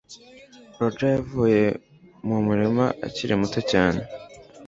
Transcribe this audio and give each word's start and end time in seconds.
Roger 0.79 1.09
yavuye 1.17 1.63
mu 2.27 2.37
murima 2.45 2.85
akiri 3.07 3.33
muto 3.41 3.59
cyane 3.71 4.01